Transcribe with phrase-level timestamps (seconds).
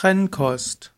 [0.00, 0.94] Trennkost.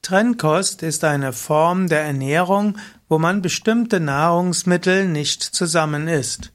[0.00, 6.54] Trennkost ist eine Form der Ernährung, wo man bestimmte Nahrungsmittel nicht zusammen isst.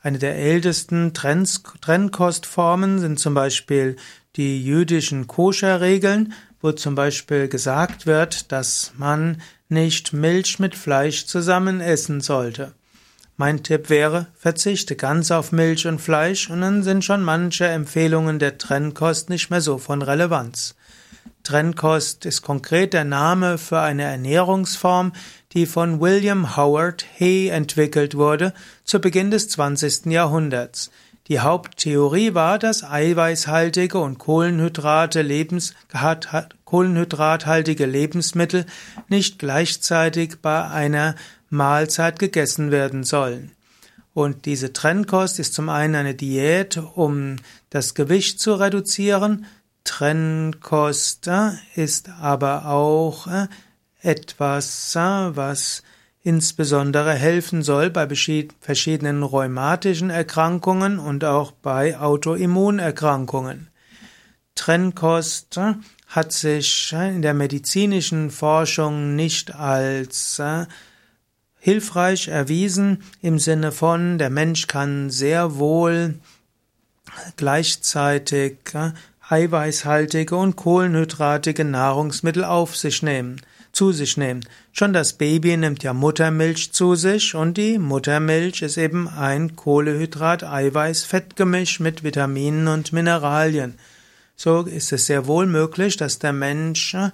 [0.00, 3.96] Eine der ältesten Trennkostformen sind zum Beispiel
[4.36, 6.32] die jüdischen Koscherregeln,
[6.62, 12.72] wo zum Beispiel gesagt wird, dass man nicht Milch mit Fleisch zusammen essen sollte.
[13.36, 18.38] Mein Tipp wäre, verzichte ganz auf Milch und Fleisch und dann sind schon manche Empfehlungen
[18.38, 20.76] der Trennkost nicht mehr so von Relevanz.
[21.42, 25.12] Trennkost ist konkret der Name für eine Ernährungsform,
[25.52, 30.06] die von William Howard Hay entwickelt wurde zu Beginn des 20.
[30.06, 30.90] Jahrhunderts.
[31.28, 35.74] Die Haupttheorie war, dass eiweißhaltige und Kohlenhydrate Lebens,
[36.64, 38.66] kohlenhydrathaltige Lebensmittel
[39.08, 41.14] nicht gleichzeitig bei einer
[41.48, 43.52] Mahlzeit gegessen werden sollen.
[44.14, 47.36] Und diese Trennkost ist zum einen eine Diät, um
[47.70, 49.46] das Gewicht zu reduzieren.
[49.84, 53.48] Trennkost äh, ist aber auch äh,
[54.00, 55.82] etwas, äh, was
[56.22, 63.68] insbesondere helfen soll bei verschiedenen rheumatischen Erkrankungen und auch bei Autoimmunerkrankungen.
[64.54, 65.58] Trennkost
[66.06, 70.40] hat sich in der medizinischen Forschung nicht als
[71.58, 76.20] hilfreich erwiesen im Sinne von, der Mensch kann sehr wohl
[77.36, 78.92] gleichzeitig äh,
[79.32, 83.40] eiweißhaltige und kohlenhydratige Nahrungsmittel auf sich nehmen,
[83.72, 84.44] zu sich nehmen.
[84.72, 91.80] Schon das Baby nimmt ja Muttermilch zu sich und die Muttermilch ist eben ein Kohlehydrat-Eiweiß-Fettgemisch
[91.80, 93.78] mit Vitaminen und Mineralien.
[94.36, 97.08] So ist es sehr wohl möglich, dass der Mensch äh,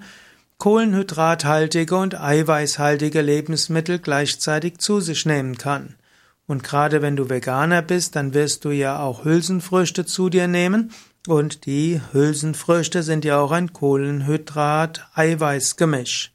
[0.59, 5.95] kohlenhydrathaltige und eiweißhaltige Lebensmittel gleichzeitig zu sich nehmen kann.
[6.49, 10.91] Und gerade wenn du Veganer bist, dann wirst du ja auch Hülsenfrüchte zu dir nehmen.
[11.29, 16.33] Und die Hülsenfrüchte sind ja auch ein Kohlenhydrat-Eiweiß-Gemisch.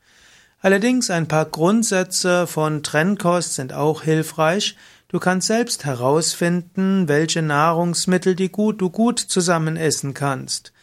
[0.60, 4.78] Allerdings ein paar Grundsätze von Trennkost sind auch hilfreich.
[5.08, 10.74] Du kannst selbst herausfinden, welche Nahrungsmittel die gut, du gut zusammen essen kannst.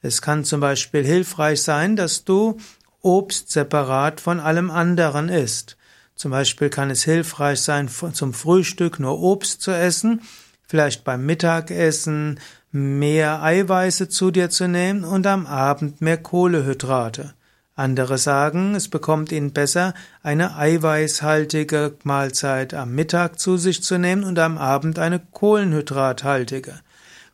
[0.00, 2.56] Es kann zum Beispiel hilfreich sein, dass du
[3.02, 5.76] Obst separat von allem anderen isst.
[6.14, 10.22] Zum Beispiel kann es hilfreich sein, zum Frühstück nur Obst zu essen,
[10.66, 12.40] vielleicht beim Mittagessen
[12.70, 17.34] mehr Eiweiße zu dir zu nehmen und am Abend mehr Kohlehydrate.
[17.74, 24.24] Andere sagen, es bekommt ihnen besser, eine eiweißhaltige Mahlzeit am Mittag zu sich zu nehmen
[24.24, 26.80] und am Abend eine kohlenhydrathaltige.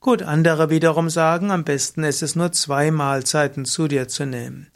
[0.01, 4.67] Gut, andere wiederum sagen, am besten ist es nur zwei Mahlzeiten zu dir zu nehmen.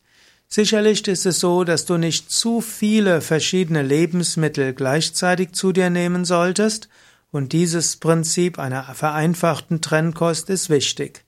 [0.49, 6.25] Sicherlich ist es so, dass du nicht zu viele verschiedene Lebensmittel gleichzeitig zu dir nehmen
[6.25, 6.89] solltest,
[7.31, 11.25] und dieses Prinzip einer vereinfachten Trennkost ist wichtig.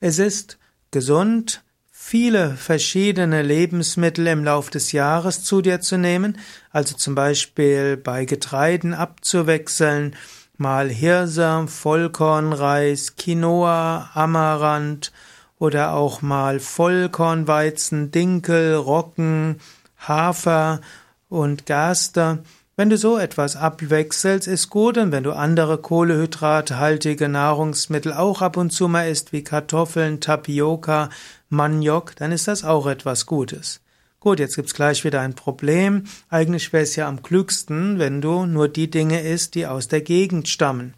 [0.00, 0.58] Es ist
[0.90, 6.38] gesund, viele verschiedene Lebensmittel im Lauf des Jahres zu dir zu nehmen,
[6.70, 10.16] also zum Beispiel bei Getreiden abzuwechseln,
[10.56, 15.12] mal Hirse, Vollkornreis, Quinoa, Amaranth,
[15.60, 19.60] oder auch mal Vollkornweizen, Dinkel, Roggen,
[19.98, 20.80] Hafer
[21.28, 22.42] und Gerste.
[22.80, 28.56] Wenn du so etwas abwechselst, ist gut und wenn du andere kohlehydrathaltige Nahrungsmittel auch ab
[28.56, 31.10] und zu mal isst, wie Kartoffeln, Tapioca,
[31.50, 33.82] Maniok, dann ist das auch etwas Gutes.
[34.18, 36.04] Gut, jetzt gibt's gleich wieder ein Problem.
[36.30, 40.00] Eigentlich wäre es ja am klügsten, wenn du nur die Dinge isst, die aus der
[40.00, 40.94] Gegend stammen.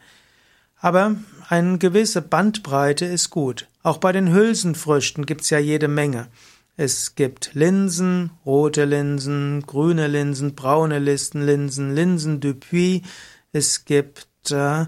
[0.78, 1.16] Aber
[1.48, 3.66] eine gewisse Bandbreite ist gut.
[3.82, 6.28] Auch bei den Hülsenfrüchten gibt's ja jede Menge.
[6.84, 13.02] Es gibt Linsen, rote Linsen, grüne Linsen, braune Listen, Linsen, Linsen Dupuis.
[13.52, 14.86] Es gibt äh,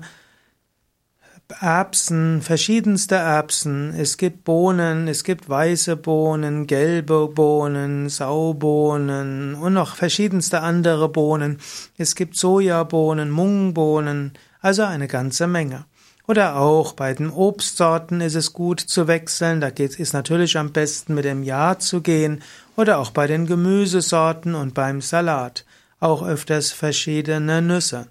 [1.60, 3.94] Erbsen, verschiedenste Erbsen.
[3.96, 11.58] Es gibt Bohnen, es gibt weiße Bohnen, gelbe Bohnen, Saubohnen und noch verschiedenste andere Bohnen.
[11.96, 15.84] Es gibt Sojabohnen, Mungbohnen, also eine ganze Menge.
[16.26, 19.60] Oder auch bei den Obstsorten ist es gut zu wechseln.
[19.60, 22.42] Da geht es natürlich am besten mit dem Jahr zu gehen.
[22.76, 25.66] Oder auch bei den Gemüsesorten und beim Salat.
[26.00, 28.06] Auch öfters verschiedene Nüsse.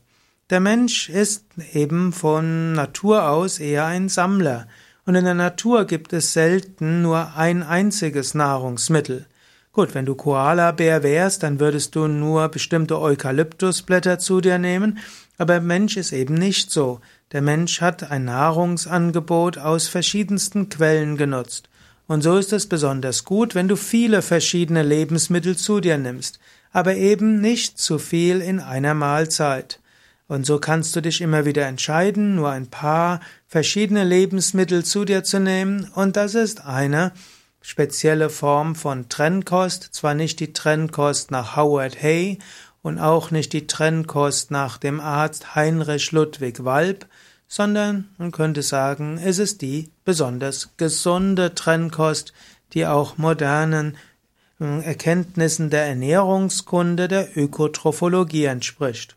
[0.52, 4.68] Der Mensch ist eben von Natur aus eher ein Sammler.
[5.06, 9.26] Und in der Natur gibt es selten nur ein einziges Nahrungsmittel.
[9.76, 15.00] Gut, wenn du Koala-Bär wärst, dann würdest du nur bestimmte Eukalyptusblätter zu dir nehmen,
[15.40, 17.02] aber Mensch ist eben nicht so.
[17.32, 21.70] Der Mensch hat ein Nahrungsangebot aus verschiedensten Quellen genutzt.
[22.06, 26.38] Und so ist es besonders gut, wenn du viele verschiedene Lebensmittel zu dir nimmst,
[26.72, 29.80] aber eben nicht zu viel in einer Mahlzeit.
[30.28, 35.24] Und so kannst du dich immer wieder entscheiden, nur ein paar verschiedene Lebensmittel zu dir
[35.24, 37.12] zu nehmen, und das ist eine
[37.64, 42.38] spezielle Form von Trennkost, zwar nicht die Trennkost nach Howard Hay
[42.84, 47.08] und auch nicht die Trennkost nach dem Arzt Heinrich Ludwig Walb,
[47.48, 52.34] sondern man könnte sagen, es ist die besonders gesunde Trennkost,
[52.74, 53.96] die auch modernen
[54.60, 59.16] äh, Erkenntnissen der Ernährungskunde, der Ökotrophologie entspricht.